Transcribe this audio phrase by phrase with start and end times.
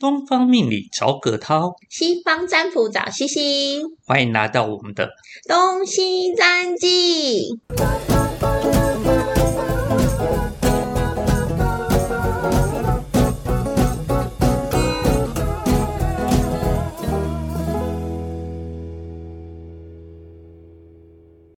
[0.00, 5.10] 东方命理找葛涛，西方占卜找西西，欢迎来到我们的
[5.46, 7.50] 东西占记。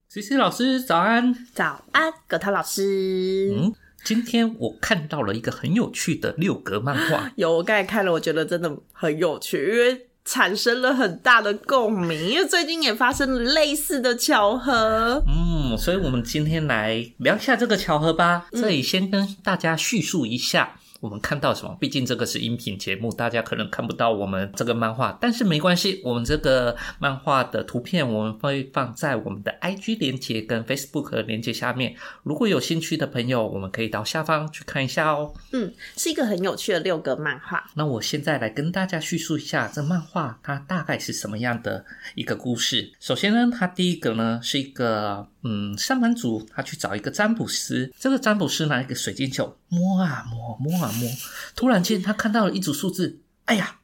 [0.07, 1.31] 西西老师早安。
[1.53, 3.53] 早安，葛涛老师。
[3.55, 3.71] 嗯，
[4.03, 15.23] 今天我看到了一个很有趣的六格漫画， 有，我刚才看了，我觉得真的很有趣，因为产生了很大的共鸣，因为最近也发生了类似的巧合。
[15.27, 18.47] 嗯，所以我们今天来聊一下这个巧合吧。
[18.51, 20.77] 这里先跟大家叙述一下。
[21.01, 21.75] 我们看到什么？
[21.79, 31.95] 毕竟这个是音频节目，大家可能看不到我们这个漫画，但是没关系，我们这个漫画的图片我们会放在我们的 IG 连接跟 Facebook 的连接下面。
[32.21, 35.33] 如果有兴趣的朋友，我们可以到下方去看一下哦。
[35.51, 37.65] 嗯，是一个很有趣的六个漫画。
[37.73, 42.93] 那我现在来跟大家叙述一下这漫画它大概是什么样的一个故事。
[42.99, 50.91] 首先呢，它第一个呢是一个嗯上班族，他去找一个占卜师，这个占卜师拿一个水晶球摸啊摸摸啊。
[50.99, 51.09] 摸，
[51.55, 53.79] 突然间他看到了一组数字，哎呀，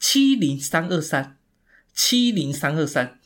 [0.00, 1.36] 七零三二三，
[1.94, 3.20] 七零三二三，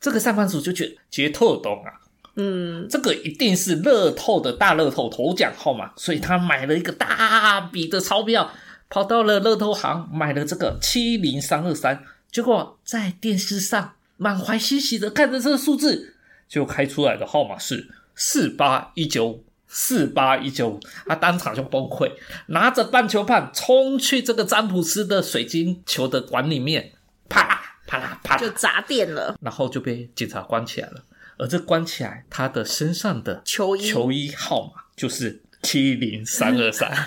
[0.00, 2.02] 这个上班族就觉得绝透懂啊，
[2.34, 8.50] 嗯，这个一定是乐透的大乐透头奖号码，所以他买了一个大笔的钞票，
[8.90, 16.16] 跑到了乐透行买了这个七零三二三，结果在电视上满怀欣喜的看着这个数字，
[16.48, 19.44] 就开出来的号码是四八一九。
[19.68, 22.10] 四八一九五，他当场就崩溃，
[22.46, 26.92] 拿着棒球棒冲去这个詹姆斯的水晶球的管里面，
[27.28, 31.04] 啪啦啪啦啪啦，就砸电了，然后就被警察关起来了。
[31.36, 36.90] 而这关起来，他的身上的球衣球衣号码就是七零三二三。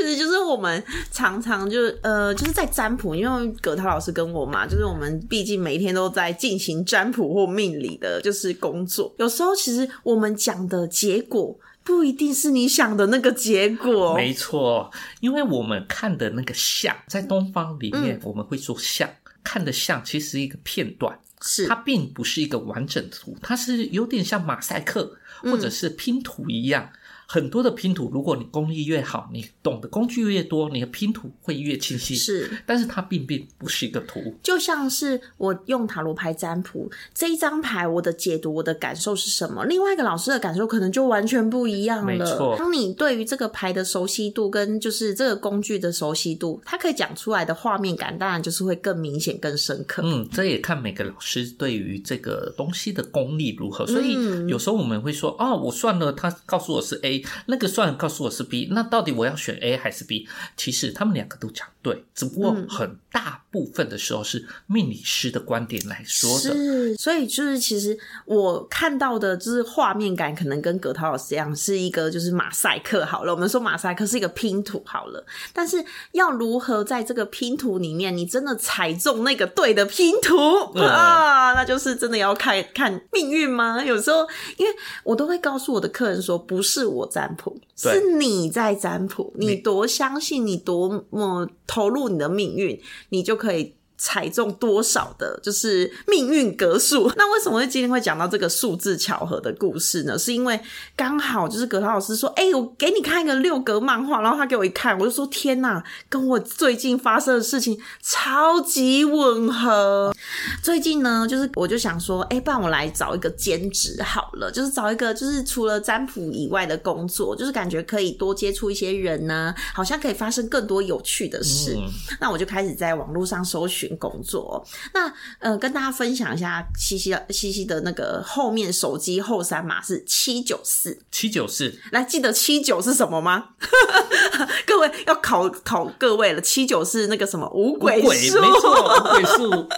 [0.00, 9.12] 这其实就是我们常常就呃，就是在占卜，因为葛涛老师跟我嘛，就是我们毕竟每一天都在进行占卜或命理的，就是工作。
[9.18, 14.14] 有时候其实我们讲的结果不一定是你想的那个结果。
[14.14, 14.90] 没错，
[15.20, 19.08] 因为我们看的那个像，在东方里面我们会说像，
[19.42, 25.10] 看的像其实一个片段，是它并不是一个完整图，它是有点像马赛克
[25.42, 26.88] 或者是拼图一样。
[27.30, 32.16] 很多的拼图，如果你功力越好，你懂的工具越多，你的拼图会越清晰。
[32.16, 39.62] 是，但是它并并不是一个图，就像是我用塔罗牌占卜这一张牌，我的解读，我的感受是什么？
[39.66, 42.04] 另外一个老师的感受可能就完全不一样了。
[42.06, 50.00] 没错，当你对于这个牌的熟悉度跟就是这个工具的熟悉度，它可以讲出来的画面感，当然就是会更明显、更深刻。
[50.02, 53.86] 嗯，这也看每个老师对于这个东西的功力如何。
[53.86, 57.17] 所以有时候我们会说，哦，我算了，他告诉我是 A。
[57.46, 60.28] 那个算告诉我是 B，那到底我要选 A 还是 B？
[60.56, 66.54] 其实他们两个都讲对，只不过很大部分的时候是命理师的观点来说的。
[66.54, 73.32] 是，所以就是其实我看到的就是画面感，可能跟葛涛老师一样，是一个就是马赛克好了。
[73.32, 80.36] 我们说马赛克是一个拼图好了，但是要如何在这个拼图里面，你真的踩中那个对的拼图
[80.80, 81.54] 啊？
[81.54, 83.82] 那就是真的要看看命运吗？
[83.82, 84.72] 有时候，因为
[85.04, 93.74] 我都会告诉我的客人说，不是我占卜，是你在占卜，你多相信，你多么投入你的命运，你就可以。
[93.98, 97.10] 踩中多少的，就是命运格数。
[97.18, 100.16] 那为什么会今天会讲到这个数字巧合的故事呢？
[100.16, 100.58] 是因为
[100.96, 110.14] 刚好就是葛涛老师说：“哎，我给你看一个六格漫画。”然后他给我一看，我就说：“天哪，跟我最近发生的事情超级吻合。”
[110.62, 121.76] 最近呢，就是我就想说：“哎，不然我来找一个兼职好了，就是找一个就是除了占卜以外的工作，就是感觉可以多接触一些人呢，好像可以发生更多有趣的事。”
[122.20, 123.87] 那我就开始在网络上搜寻。
[123.96, 133.50] 工作，那呃，跟大家分享一下，西西的西西的那个后面手机后三码是七九四，七九四，来记得七九是什么吗？
[134.66, 139.68] 各位要考考各位了，七九是那个什么五鬼数，没错，五鬼数。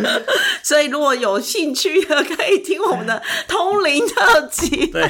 [0.62, 4.86] 所以如果有兴趣的，可以听我们的通灵特辑。
[4.88, 5.08] 对。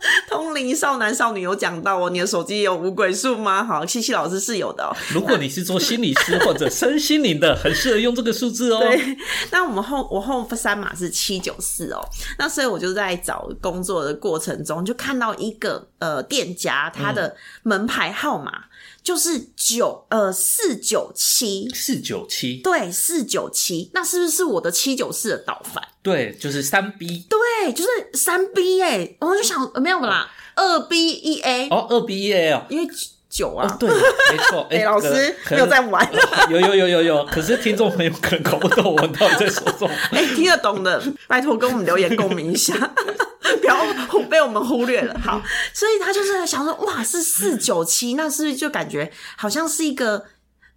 [0.28, 3.64] 通灵少男少女有讲到哦，你的手机有五鬼数吗？
[3.64, 4.94] 好，西西老师是有的哦。
[5.12, 8.80] 如果你是做心理师或者身心灵的，很适合用这个数字哦。
[8.84, 9.16] 对，
[9.50, 12.00] 那我们后我后三码是七九四哦。
[12.38, 18.64] 那所以我就在找工作的过程中，就看到一个呃店家，他的门牌号码。
[19.02, 25.80] 就是九呃四九七四九七对四九七，那是不是我的七九四的倒反？
[26.06, 32.88] 对，就是三 B 对，就是三 B 哎，我就想没有啦，二 B 一 A 哦，二 B 一 A 哦，因为
[33.28, 33.66] 九啊。
[33.68, 34.64] 哦，对，没错。
[34.70, 36.08] 哎、老师有在玩，
[36.48, 39.90] 有有有有有，可是听众朋友可能搞不懂我们到底在说什么。
[40.12, 42.72] 哎、听得懂的，拜托跟我们留言共鸣一下，
[43.60, 43.76] 不要
[44.08, 45.18] 忽被我们忽略了。
[45.18, 45.42] 好，
[45.74, 50.24] 所以他就是想说，哇，是四九七，那是不是就感觉好像是一个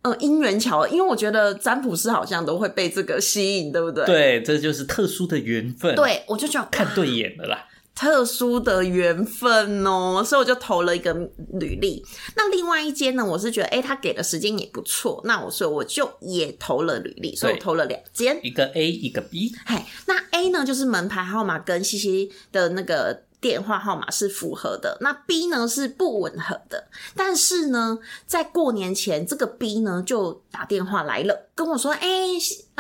[0.01, 0.87] 呃因缘巧合？
[0.87, 4.05] 因为我觉得占卜师好像都会被这个吸引，对不对？
[4.05, 7.65] 对，这就是特殊的缘分。，对，我就觉得看对眼了啦。
[7.95, 11.13] 特殊的缘分哦，所以我就投了一个
[11.59, 12.01] 履历。
[12.37, 18.39] 那另外一间呢，我是觉得，哎、他给的时间也不错，那我所以我就也投了履历，所以我投了两间。
[18.41, 19.51] 一个 A，一个 B。
[19.65, 19.75] 嘿，
[20.07, 26.87] 那 A 呢就是门牌号码跟西西的那个电话号码是符合的，那 B 呢是不吻合的。
[27.15, 32.27] 但是呢，在过年前，这个 B 呢就打电话来了，跟我说：“哎、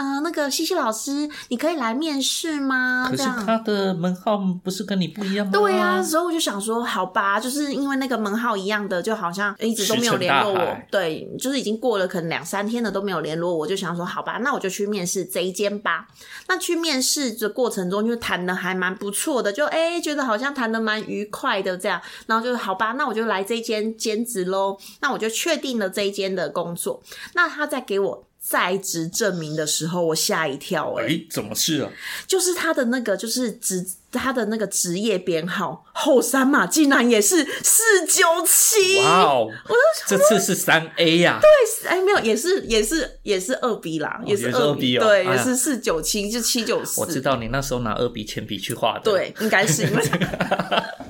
[0.01, 3.23] 西呃，那个西西老师，你可以来面试吗？”可是。
[3.45, 5.51] 他的门号不是跟你不一样吗？
[5.51, 10.77] 对啊，所以我就想说，好吧，就是因为那个门号一样的，就好像一直都没有联络我。
[10.91, 16.07] 对，就是已经过了可能两三天了都没有联络我，就想说，好吧，那我就去面试这一间吧。
[16.47, 24.77] 那去面试的过程中，就谈的还蛮不错的，就哎、觉得好像谈的蛮愉快的这样，然后就好吧，那我就来这一间兼职喽。
[25.01, 27.01] 那我就确定了这一间的工作。
[27.33, 28.28] 那他再给我。
[28.41, 31.91] 在职证明的时候，我吓一跳、哎，哎，怎么是啊？
[32.25, 39.47] 就是他的那个，就是职他的那个职业编号后三码竟然也是四九七，哇哦！
[39.67, 39.75] 我
[40.07, 50.03] 这次是三 A 呀、对哎，没有，也是也是也是二 B 啦，是也是二 B 哦对，哎也是四九七，就七九四，我知道你那时候拿二 B 铅笔去画的。，对，应该是因为。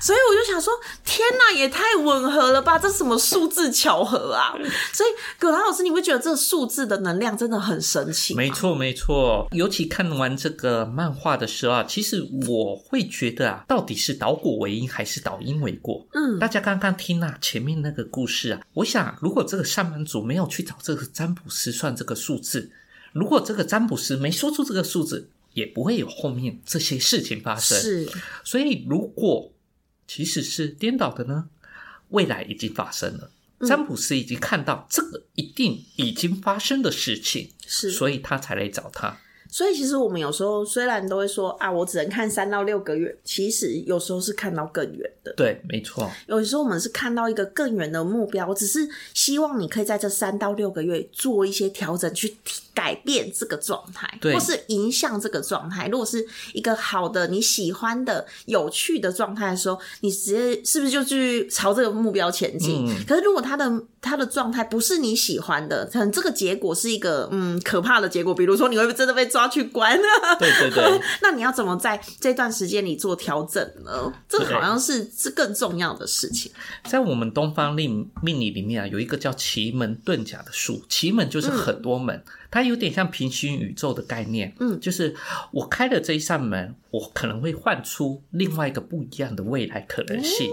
[0.00, 0.72] 所以我就想说，
[1.04, 2.78] 天哪，也太吻合了吧！
[2.78, 4.54] 这什么数字巧合啊？
[4.92, 5.08] 所以
[5.38, 8.38] 葛兰老师，你会觉得这个数字的能量真的很神奇吗？
[8.38, 9.46] 没错没错。
[9.52, 16.06] 尤其看完这个漫画的时候啊，其实我会觉得啊，到底是导果为因还是导因为果？
[16.12, 22.70] 嗯，大家刚刚听啊前面那个故事啊，我想如果这个上班族没有去找这个占卜师算这个数字，
[23.12, 27.78] 如果这个占卜师没说出这个数字，也不会有后面这些事情发生。
[27.78, 28.08] 是，
[28.44, 29.50] 所以，如果
[30.06, 31.48] 其实是颠倒的呢？
[32.08, 39.18] 未来已经发生了，嗯占卜师已经看到这个一定已经发生的事情，是，所以他才来找他。
[39.50, 45.32] 所以其实我们有时候虽然都会说啊，我只能看三到六个月，其实有时候是看到更远的。
[45.36, 52.36] 对，没错，有时候我们是看到一个更远的目标，只是希望你可以在这三到六个月做一些调整，去
[52.72, 55.88] 改变这个状态，或是影响这个状态。
[55.88, 62.86] 如果是一个好的、你喜欢的、有趣的状态的时候，你直接是不是就去朝这个目标前进？
[62.88, 69.94] 嗯可是如果他的他的状态不是你喜欢的，可能这个结果是一个嗯可怕的结果，比如说你会不会真的被抓去关？
[70.38, 74.10] 对 对对， 那你要怎么在这段时间里做调整呢？
[74.26, 76.50] 这好像是是更重要的事情。
[76.84, 84.54] 在我们东方命命理里面啊，有一个叫奇门遁甲的术，奇门就是很多门，它有点像平行宇宙的概念。
[84.58, 85.14] 嗯就是
[85.52, 90.48] 我开了这一扇门，我可能会换出另外一个不一样的未来可能性。
[90.48, 90.52] 哦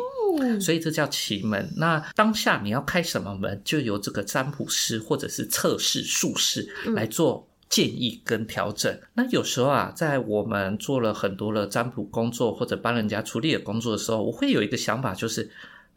[0.59, 1.71] 所以这叫奇门。
[1.77, 8.99] 那当下你要开什么门，就由这个占卜师或者是测试术士来做建议跟调整。
[9.15, 15.49] 那有时候啊，在我们做了很多的占卜工作或者帮人家处理的工作的时候，我会有一个想法，就是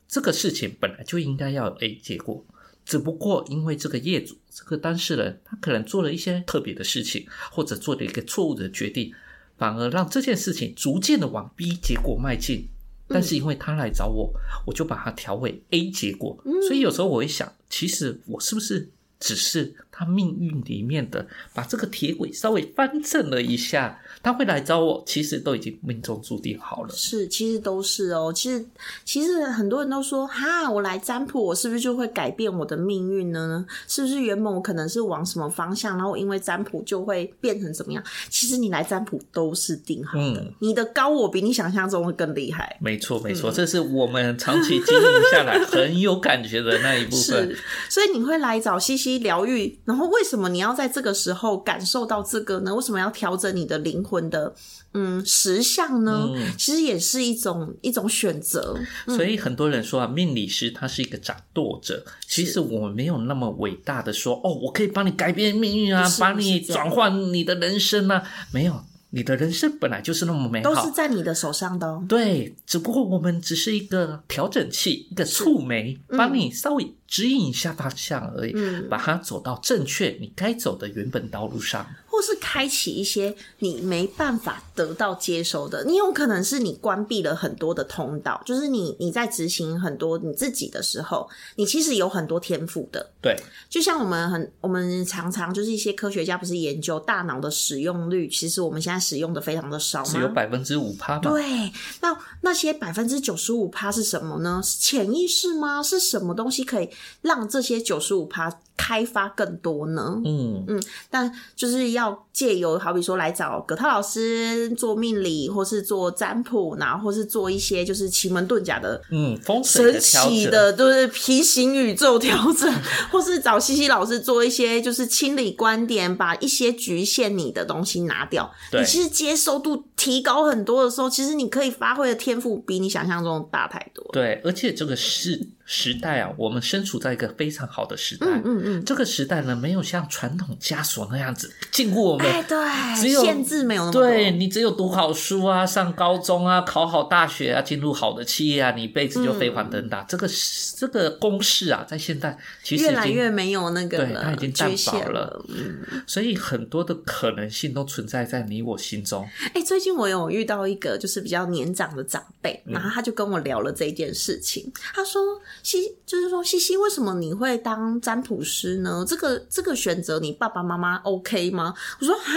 [0.08, 2.42] 这个事情本来就应该要有 A 结果。
[2.86, 9.12] 只不过因为这个业主、这个当事人，他可能做了一些特别的事情，或者做了一个错误的决定，
[9.58, 12.68] 反而让这件事情逐渐的往 B 结果迈进。
[13.08, 14.32] 但是因为他来找我，
[14.66, 16.42] 我就把它调为 A 结果。
[16.66, 18.88] 所以有时候我会想，其实我是不是
[19.20, 26.90] 只是他命运里面的把这个铁轨稍微翻正了一下，他会来找我，其实都已经命中注定好了。
[26.94, 28.30] 是，其实都是哦。
[28.30, 28.66] 其实，
[29.04, 33.64] 其实很多人都说，哈，我来占卜，我是不是就会改变我的命运呢？
[33.88, 38.04] 是不是原本我可能是往什么方向，然后因为占卜就会变成怎么样？
[38.28, 42.76] 其实你来占卜都是定好的，嗯你的高我比你想象中会更厉害。
[42.80, 52.74] 没错，没错，这是我们长期经营下来很有感觉的那一部分 是。，所以你会来找西西疗愈，然后为什么你要在这个时候感受到这个呢？
[52.74, 54.54] 为什么要调整你的灵魂的
[54.92, 56.28] 嗯实相呢？
[56.34, 58.76] 嗯其实也是一种一种选择。
[59.06, 62.04] 所以很多人说啊，命理师他是一个掌舵者。
[62.26, 68.22] 其实我们没有那么伟大的说，哦，我可以帮你改变命运啊帮你转换你的人生啊。
[68.52, 70.92] 没有，你的人生本来就是那么美好都是。
[70.92, 72.04] 在你的手上的、哦。
[72.08, 81.86] 对，只不过我们只是一个调整器，一个触媒，帮你稍微指引一下方向而已，嗯把它走到正确你该走的原本道路上。
[82.16, 85.84] 哦，或是开启一些你没办法得到接收的。
[85.84, 93.10] 你有可能是你关闭了很多的通道，就是你你在执行很多你自己的时候，你其实有很多天赋的。
[93.20, 93.36] 对，
[93.68, 100.10] 就像我们很我们常常就是一些科学家不是研究大脑的使用率，其实我们现在使用的非常的少吗？
[100.10, 101.30] 只有百分之五趴嘛。
[101.30, 101.70] 对，
[102.00, 104.60] 那那些百分之九十五趴是什么呢？
[104.64, 105.82] 是潜意识吗？
[105.82, 106.88] 是什么东西可以
[107.20, 110.20] 让这些九十五趴开发更多呢？
[110.24, 122.72] 嗯嗯，但就是要借由好比说来找葛涛老师做命理，或是做占卜，然后或是做一些就是奇门遁甲的嗯，风水神奇的，就是平行宇宙调整，
[123.10, 128.50] 或是找西西老师做一些就是清理观点，把一些局限你的东西拿掉。
[128.72, 134.06] 你其实接收度提高很多的时候，其实你可以发挥的天赋比你想象中大太多。
[134.12, 138.26] 对，而且这个时时代啊，我们身处在一个非常好的时代。
[138.28, 142.26] 嗯嗯嗯，这个时代呢，没有像传统枷锁那样子禁锢我们。
[142.26, 142.56] 哎，对，
[143.00, 144.02] 只有限制没有那么多。
[144.02, 150.02] 对你只有读好书啊，上高中啊，考好大学啊，进入好的企业啊，你一辈子就飞黄腾达。
[150.02, 150.28] 这个
[150.76, 155.44] 这个公式啊，在现在其实已越来越没有那个对，它已经淡局限薄了了。
[155.48, 159.26] 嗯，所以很多的可能性都存在在你我心中。
[159.54, 164.72] 哎、最近我有遇到一个就是比较年长的长辈，嗯然后他就跟我聊了这件事情。
[164.94, 169.04] 他说：“西，就是说西西，为什么你会当占卜师呢？
[169.06, 172.32] 这个这个选择，你爸爸妈妈 OK 吗？”我说：“啊，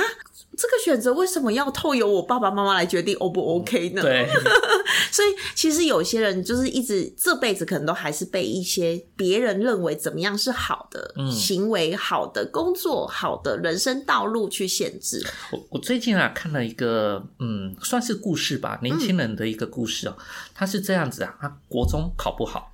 [0.60, 4.28] 这个选择为什么要透由我爸爸妈妈来决定 O 不 OK 呢？”对，
[5.10, 15.26] 所以其实有些人就是一直这辈子可能都还是被一些别人认为怎么样是好的、嗯行为、好的工作、好的人生道路去限制。
[15.52, 20.18] 我我最近啊看了一个嗯，算是故事吧，年轻人的一个故事哦。
[20.54, 22.74] 他是这样子啊，他国中考不好，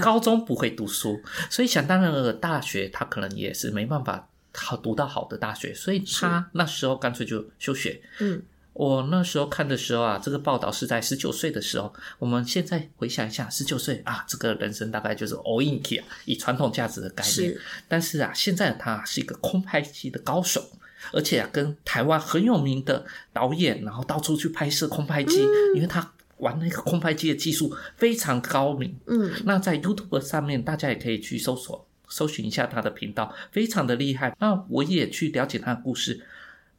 [0.00, 1.20] 高中不会读书，
[1.50, 8.00] 所以想当然了，大学他可能也是没办法好读到好的大学，所以他那时候干脆就休学。
[8.20, 11.92] 嗯，我那时候看的时候啊，这个报道是在十九岁的时候。
[12.18, 17.60] 我们现在回想一下，十九岁啊，这个人生大概就是 all in key 啊，以传统价值的概念是。
[17.88, 20.70] 但是啊，现在的他是一个空拍机的高手，
[21.12, 25.40] 而且啊，跟台湾很有名的导演，然后到处去拍摄空拍机，
[25.74, 28.96] 因为他玩那个空拍机的技术非常高明。
[29.06, 34.34] 嗯，那在 YouTube 上面，大家也可以去搜索、搜寻一下他的频道，非常的厉害。
[34.38, 36.24] 那我也去了解他的故事，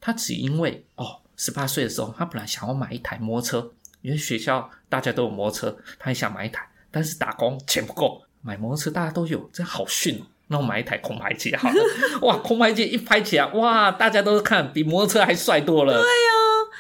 [0.01, 3.71] 他只因为哦，十八岁的时候，他本来想要买一台摩托车，
[4.01, 10.25] 因为学校大家都有摩托车，他也想买一台，但是打工钱不够，买摩托车大家都有，这好逊哦。
[10.51, 11.75] 那我买一台空拍机好了，
[12.23, 15.93] 哇，空拍机一拍起来，哇，大家都看比摩托车还帅多了。
[15.93, 16.28] 对呀、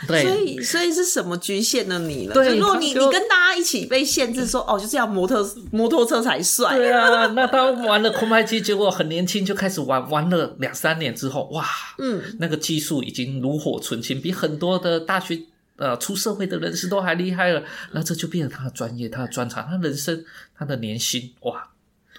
[0.09, 2.33] 对，所以，所以是什么局限了你了？
[2.33, 11.65] 对如果你你跟大家一起被限制说，哦，就是要摩托摩托车才帅，对啊，那他玩了空拍机，结果很年轻就开始玩，玩了两三年之后，哇，
[11.99, 15.39] 嗯，那个技术已经炉火纯青，比很多的大学
[15.77, 17.63] 呃出社会的人士都还厉害了。
[17.91, 20.25] 那这就变成他的专业，他的专长，他人生
[20.57, 21.69] 他的年薪，哇，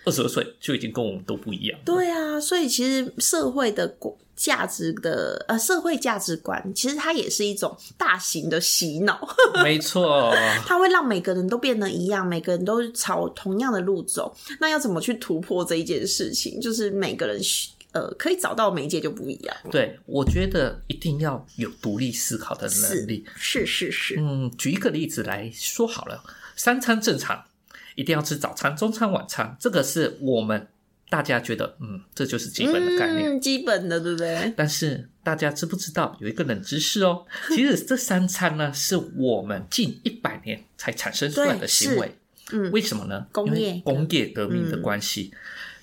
[0.05, 1.79] 二十二岁就已经跟我们都不一样。
[1.85, 9.29] 对啊，所以其实社会的国价值的呃社会价值观，其实它也是一种大型的洗脑，
[9.63, 14.35] 没错，它会让每个人都变得一样，每个人都朝同样的路走。
[14.59, 16.59] 那要怎么去突破这一件事情？
[16.59, 17.39] 就是每个人
[17.93, 19.55] 呃可以找到媒介就不一样。
[19.71, 23.27] 对我觉得一定要有独立思考的能力。
[23.37, 26.23] 是是是，嗯，举一个例子来说好了，
[26.57, 27.45] 三餐正常，
[27.95, 30.67] 一定要吃早餐、中餐、晚餐，这个是我们
[31.11, 33.29] 大家觉得，嗯，这就是基本的概念。
[33.29, 34.55] 嗯，基本的对不对？
[34.57, 37.27] 但是大家知不知道有一个冷知识哦？
[37.55, 42.17] 其实这三餐呢，是我们近一百年才产生出来的行为。
[42.53, 43.27] 嗯为什么呢？
[43.31, 45.33] 工业工业革命的关系。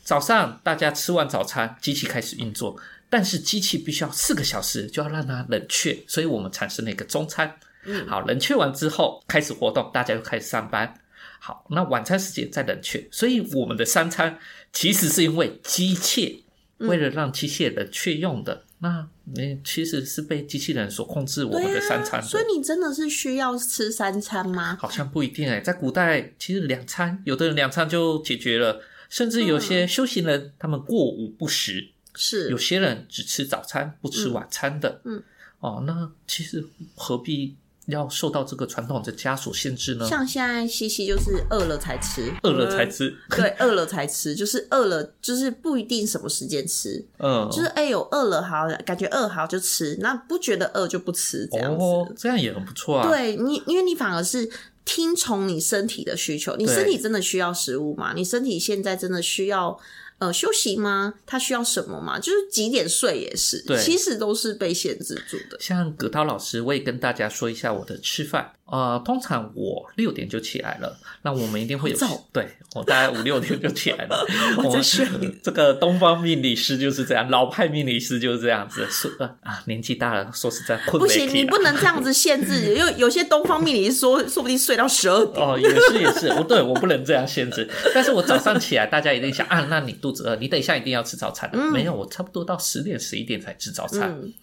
[0.03, 2.77] 早上大家吃完早餐，机器开始运作，
[3.09, 7.53] 但是机器必须要四个小时就要让它冷却，所以我们产生了一个中餐。
[7.85, 10.93] 嗯好，冷却完之后开始活动，大家又开始上班。
[11.39, 14.37] 好，那晚餐时间再冷却，所以我们的三餐
[14.73, 16.41] 其实是因为机械
[16.79, 18.63] 嗯为了让机械冷却用的。
[18.79, 22.27] 那你其实是被机器人所控制我们的三餐的。
[22.27, 24.77] 所以你真的是需要吃三餐吗？
[24.79, 28.79] 好像不一定哎、在古代其实两餐，有的人两餐就解决了，
[29.09, 35.01] 甚至有些修行人、他们过午不食，是有些人只吃早餐不吃晚餐的。
[35.05, 35.23] 嗯，
[35.59, 36.63] 哦，那其实
[36.93, 37.55] 何必
[37.87, 40.07] 要受到这个传统的枷锁限制呢？
[40.07, 51.83] 像现在西西就是饿了才吃，饿了才吃，对， 饿了才吃，就是饿了，就是不一定什么时间吃，嗯，就是哎有饿了好，感觉饿好就吃，那不觉得饿就不吃这样子。
[51.83, 53.07] 哦，这样也很不错啊。
[53.07, 54.49] 对你，因为你反而是
[54.83, 58.13] 听从你身体的需求，你身体真的需要食物吗？
[58.13, 59.77] 你身体现在真的需要
[60.19, 61.13] 呃休息吗？
[61.25, 62.19] 他需要什么吗？
[62.19, 65.57] 就是几点睡也是，对其实都是被限制住的。
[65.59, 68.51] 像葛涛老师，我也跟大家说一下我的吃饭。
[68.69, 71.97] 呃，通常我六点就起来了，那我们一定会有
[72.33, 72.45] 对
[72.75, 74.25] 我大概五六点就起来了。
[74.61, 75.07] 我在学
[75.41, 78.85] 这个东方命理师就是这样，老派命理师就是这样子。
[78.91, 85.47] 说呃啊，年纪大了，说实在困不行，你不能这样子限制， 因为有些东方命理说，说不定睡到十二点。
[85.47, 87.65] 哦，也是也是，不对我不能这样限制。
[87.95, 91.57] 但是我早上起来，大家一定想啊，那你肚子饿，你等一下一定要吃早餐的。
[91.71, 94.11] 没有，我差不多到十点十一点才吃早餐。
[94.21, 94.33] 嗯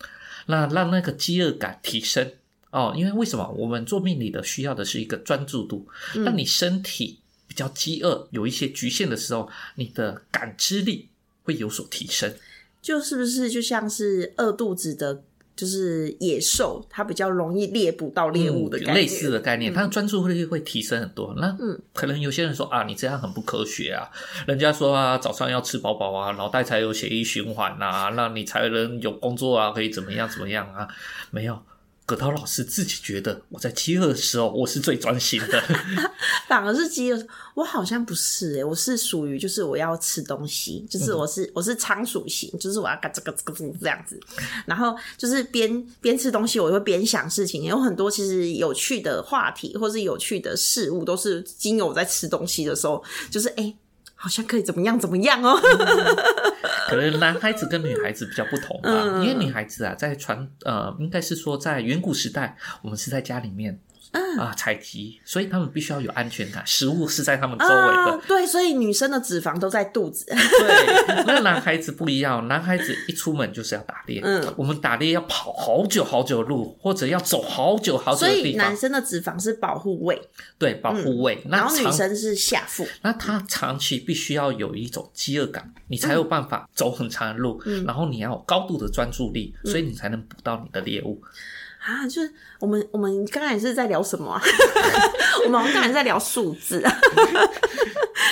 [0.46, 2.30] 那让那个饥饿感提升
[2.70, 5.88] 哦，因为为什么我们做命理的需要的是一个专注度？
[6.14, 7.18] 嗯那你身体
[7.48, 11.08] 比较饥饿，有一些局限的时候，你的感知力
[11.44, 12.34] 会有所提升。
[12.82, 15.22] 就是不是就像是饿肚子的，
[15.56, 18.94] 就是野兽，它比较容易猎捕到猎物的概念。
[18.94, 21.34] 嗯类似的概念，它的专注力会提升很多。
[21.38, 24.10] 那嗯可能有些人说啊，你这样很不科学啊。
[24.46, 30.88] 人家说啊，早上要吃饱饱啊，脑袋才有血液循环啊，那你才能有工作啊，可以怎么样怎么样啊？
[31.30, 31.58] 没有。
[32.06, 35.62] 葛涛老师自己觉得，我在饥饿的时候，我是最专心的。
[36.46, 44.20] 反而是饥饿，我好像不是诶、我是属于就是我要吃东西，就是我是、我是仓鼠型，就是我要嘎这个这个这样子，
[44.66, 53.76] 然后就是边边吃东西，我会边想事情，有很多其实有趣的话题或是有趣的事物，都是经由我在吃东西的时候，就是哎、诶
[54.24, 55.54] 好像可以怎么样怎么样哦，
[56.88, 59.22] 可能男孩子跟女孩子比较不同吧，嗯。
[59.22, 63.78] 因为女孩子啊，在传呃，应该是说在远古时代，我们是在家里面
[64.14, 68.12] 嗯啊、采集，所以他们必须要有安全感，食物是在他们周围的。
[68.12, 74.20] 啊，对，所以女生的脂肪都在肚子，对，那男孩子不一样，男孩子一出门就是要打猎。
[74.24, 78.68] 嗯，我们打猎要跑好久好久的路，或者要走好久好久所以的地方。
[78.68, 80.20] 男生的脂肪是保护胃，
[80.58, 81.42] 对，保护胃。
[81.46, 91.20] 那然后女长生是下腹，那他长期必须要有一种饥饿感，你才有办法走很长的路，嗯然后你要有高度的专注力，所以你才能捕到你的猎物。
[91.84, 94.40] 啊，就是我们我们刚才是在聊什么啊？
[95.44, 96.92] 我们刚才在聊数字啊。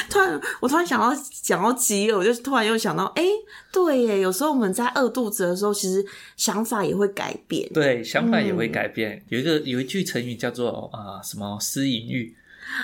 [0.09, 3.25] 突然，我突然想到讲到饥饿，我就突然又想到，哎、
[3.73, 6.05] 对耶，有时候我们在饿肚子的时候，其实
[6.37, 7.67] 想法也会改变。
[7.73, 9.23] 对，想法也会嗯改变。
[9.29, 12.35] 有一个有一句成语叫做啊、什么私淫欲，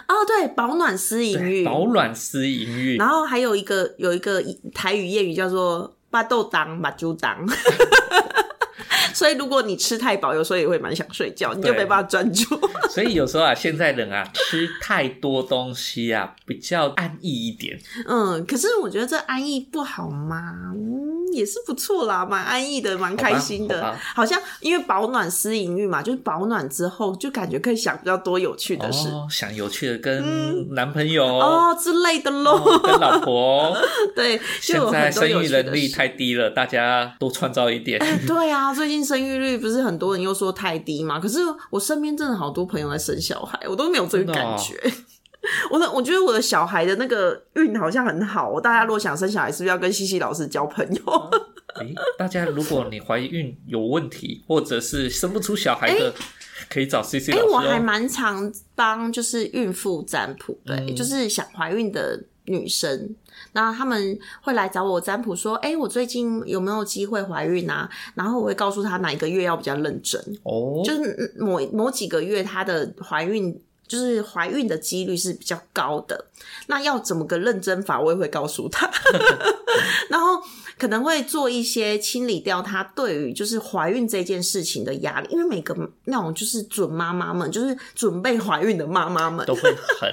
[0.07, 2.96] 哦，对，保暖思淫对，欲，保暖思淫欲。
[2.96, 4.42] 然后还有一个有一个
[4.74, 7.37] 台语谚语叫做“巴豆当把猪当”，
[9.18, 12.44] 所以如果你吃太饱，有时候也会蛮想睡觉，你就没办法专注。
[12.88, 17.76] 所以有时候啊，现在人啊吃太多东西啊，比较安逸一点。
[18.07, 20.72] 嗯，可是我觉得这安逸不好吗？
[20.72, 23.92] 嗯，也是不错啦，蛮安逸的，蛮开心的。
[24.14, 32.52] 好像因为保暖思淫欲嘛，就是保暖之后就感觉可以想比较多有趣的事哦，想有趣的跟男朋友、哦之类的喽。
[32.52, 33.76] 哦跟老婆。
[34.14, 35.88] 对，现在生育能力。
[35.88, 37.98] 太低了，大家多创造一点。
[38.02, 41.18] 哎，对啊，最近生育率不是很多人又说太低嘛？
[41.18, 41.38] 可是
[41.71, 44.92] 我身边真的好多朋友在生小孩，我都没有这个真的哦感觉。
[45.71, 51.31] 我的我觉得我的小孩的那个运好像很好，大家如果想生小孩，是不是要跟西西老师交朋友？
[51.81, 56.12] 诶，大家如果你怀孕有问题，或者是生不出小孩的，
[56.68, 57.83] 可以找 C C 哎、老师我还哦。
[57.83, 63.14] 蛮常帮就是孕妇占卜的、嗯就是想怀孕的女生，
[63.52, 67.88] 那他们会来找我占卜说，哎、我最近有没有机会怀孕啊？
[68.14, 73.61] 然后我会告诉她哪一个月要比较认真，哦，就是嗯某某几个月她的怀孕。
[73.88, 76.26] 就是怀孕的几率是比较高的，
[76.66, 78.87] 那要怎么个认真法，我也会告诉她。
[80.11, 80.42] 然后
[80.79, 89.62] 可能会做一些清理掉她对于就是怀孕这件事情的压力，因为每个那种就是准妈妈们，就是准备怀孕的妈妈们都会
[90.01, 90.12] 很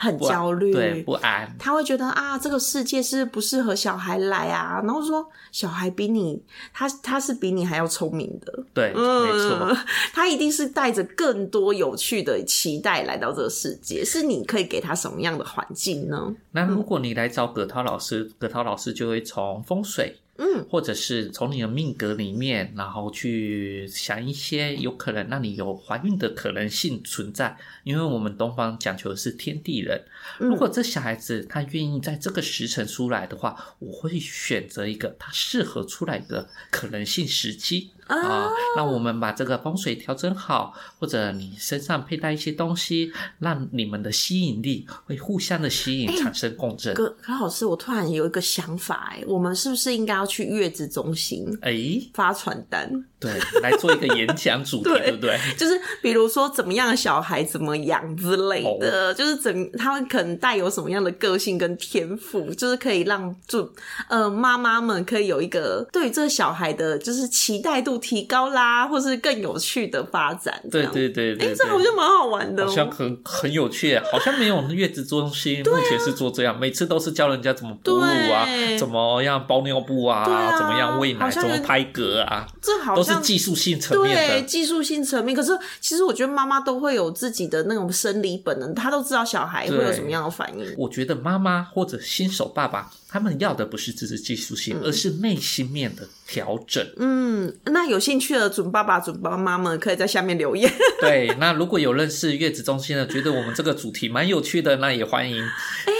[0.00, 1.54] 很焦虑，对不安。
[1.58, 9.68] 她会觉得啊，这个世界是不适合小孩来啊，然后说小孩比你，他他是比你还要聪明的，对，没错。
[9.68, 9.76] 嗯，
[10.12, 16.34] 他一定是带着更多有趣的期待来到这个世界，是你可以给他什么样的环境呢？
[16.52, 20.05] 那如果你来找葛涛老师，葛涛老师就会从风水，
[20.38, 27.56] 嗯，或者是从你的命格里面，然后去想一些有可能让你有怀孕的可能性存在。
[27.84, 30.04] 因为我们东方讲求的是天地人，
[30.40, 37.90] 嗯如果这小孩子他愿意在这个时辰出来的话，我会选择一个他适合出来的可能性时机。
[38.06, 46.94] 啊，那我们把这个风水调整好，或者你身上佩戴一些东西，让你们的吸引力会互相的吸引，产生共振。
[46.94, 51.74] 可可老师，我突然有一个想法，哎，我们是不是应该要去月子中心哎，
[52.14, 53.04] 发传单？
[53.18, 55.38] 对，来做一个演讲主题， 对对不对？
[55.56, 63.72] 就是比如说怎么样的小孩怎么养之类的，就是怎他们可能带有什么样的个性跟天赋，就是可以让就
[64.08, 70.60] 呃妈妈们可以有一个对这个小孩的就是期待度提高啦，或是更有趣的发展。
[70.64, 78.46] 这对样对对对哎，这好像蛮好玩的、哦，好像很很有趣，好像没有月子中心目前是做这样，每次都是教人家怎么哺乳啊，
[78.78, 84.42] 怎么样包尿布啊，啊怎么样喂奶，怎么拍嗝啊，这好是技术性层面对。
[84.42, 90.74] 技术性层面，可是其实我觉得妈妈都会有自己的那种生理本能，她都知道小孩会有什么样的反应。
[90.76, 96.84] 我觉得妈妈或者新手爸爸，他们要的不是只是技术性，而是内心面的调整。
[96.96, 100.72] 嗯，那有兴趣的准爸爸、准妈妈们可以在下面留言。
[101.00, 105.92] 对，那如果有认识月子中心的，觉得我们这个主题蛮有趣的，那也欢迎，哎、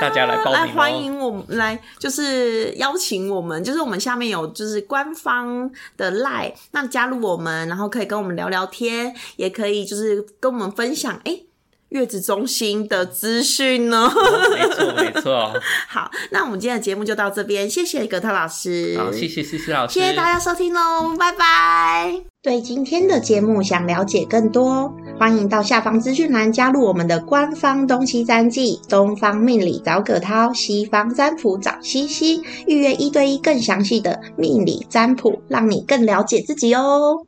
[0.00, 0.76] 大家来报来名哦。
[0.76, 11.40] 欢迎我们来，就是邀请我们，就是我们下面有就是官方的 line，那加入我们，然后可以跟我们聊聊天，也可以就是跟我们分享哎、
[11.92, 14.10] 月子中心的资讯呢。
[14.54, 15.52] 没错没错，
[15.88, 22.22] 好，那我们今天的节目就到这边，谢谢葛特老师，好，谢谢谢谢老师，谢谢大家收听喽，拜拜。
[22.42, 37.20] 对今天的节目想了解更多，欢迎到下方资讯栏加入我们的官方东西占记，东方命理找葛涛，西方占卜找西西，预约一对一更详细的命理占卜，让你更了解自己哦。